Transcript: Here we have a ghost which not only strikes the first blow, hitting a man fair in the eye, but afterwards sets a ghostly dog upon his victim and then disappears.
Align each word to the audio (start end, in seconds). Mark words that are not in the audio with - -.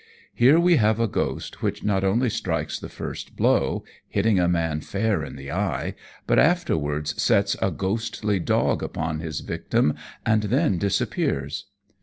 Here 0.33 0.59
we 0.59 0.77
have 0.77 0.99
a 0.99 1.07
ghost 1.07 1.61
which 1.61 1.83
not 1.83 2.03
only 2.03 2.27
strikes 2.31 2.79
the 2.79 2.89
first 2.89 3.35
blow, 3.35 3.83
hitting 4.07 4.39
a 4.39 4.47
man 4.47 4.81
fair 4.81 5.23
in 5.23 5.35
the 5.35 5.51
eye, 5.51 5.93
but 6.25 6.39
afterwards 6.39 7.21
sets 7.21 7.55
a 7.61 7.69
ghostly 7.69 8.39
dog 8.39 8.81
upon 8.81 9.19
his 9.19 9.41
victim 9.41 9.93
and 10.25 10.41
then 10.41 10.79
disappears. 10.79 11.65